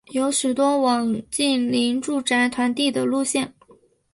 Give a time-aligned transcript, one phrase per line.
[0.13, 3.53] 有许多网近邻住宅团地的路线。